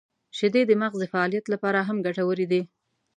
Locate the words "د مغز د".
0.67-1.05